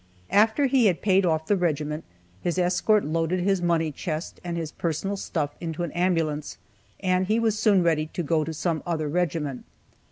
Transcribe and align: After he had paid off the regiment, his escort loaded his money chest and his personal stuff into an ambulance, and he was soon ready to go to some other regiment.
After 0.31 0.65
he 0.65 0.87
had 0.87 1.03
paid 1.03 1.27
off 1.27 1.45
the 1.45 1.55
regiment, 1.55 2.03
his 2.41 2.57
escort 2.57 3.05
loaded 3.05 3.39
his 3.41 3.61
money 3.61 3.91
chest 3.91 4.41
and 4.43 4.57
his 4.57 4.71
personal 4.71 5.15
stuff 5.15 5.53
into 5.61 5.83
an 5.83 5.91
ambulance, 5.91 6.57
and 7.01 7.27
he 7.27 7.39
was 7.39 7.59
soon 7.59 7.83
ready 7.83 8.07
to 8.07 8.23
go 8.23 8.43
to 8.43 8.51
some 8.51 8.81
other 8.83 9.07
regiment. 9.07 9.63